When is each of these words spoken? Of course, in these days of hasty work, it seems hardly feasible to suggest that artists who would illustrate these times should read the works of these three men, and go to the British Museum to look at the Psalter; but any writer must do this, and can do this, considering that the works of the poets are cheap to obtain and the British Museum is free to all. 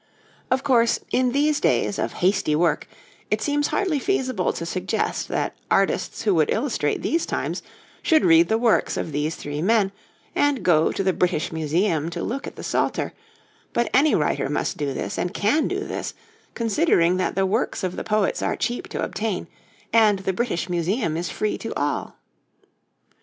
Of 0.49 0.63
course, 0.63 0.99
in 1.11 1.31
these 1.31 1.59
days 1.59 1.99
of 1.99 2.13
hasty 2.25 2.55
work, 2.55 2.87
it 3.29 3.39
seems 3.39 3.67
hardly 3.67 3.99
feasible 3.99 4.51
to 4.51 4.65
suggest 4.65 5.27
that 5.27 5.55
artists 5.69 6.23
who 6.23 6.33
would 6.33 6.49
illustrate 6.49 7.03
these 7.03 7.23
times 7.27 7.61
should 8.01 8.25
read 8.25 8.47
the 8.49 8.57
works 8.57 8.97
of 8.97 9.11
these 9.11 9.35
three 9.35 9.61
men, 9.61 9.91
and 10.33 10.63
go 10.63 10.91
to 10.91 11.03
the 11.03 11.13
British 11.13 11.51
Museum 11.51 12.09
to 12.09 12.23
look 12.23 12.47
at 12.47 12.55
the 12.55 12.63
Psalter; 12.63 13.13
but 13.73 13.91
any 13.93 14.15
writer 14.15 14.49
must 14.49 14.75
do 14.75 14.91
this, 14.91 15.19
and 15.19 15.35
can 15.35 15.67
do 15.67 15.81
this, 15.81 16.15
considering 16.55 17.17
that 17.17 17.35
the 17.35 17.45
works 17.45 17.83
of 17.83 17.95
the 17.95 18.03
poets 18.03 18.41
are 18.41 18.55
cheap 18.55 18.87
to 18.87 19.03
obtain 19.03 19.45
and 19.93 20.17
the 20.17 20.33
British 20.33 20.67
Museum 20.67 21.15
is 21.15 21.29
free 21.29 21.59
to 21.59 21.71
all. 21.75 22.15